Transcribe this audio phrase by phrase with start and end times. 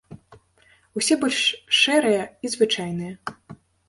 [0.99, 1.41] Усе больш
[1.81, 3.13] шэрыя і звычайныя.